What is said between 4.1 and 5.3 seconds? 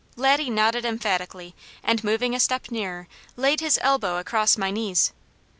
across my knees.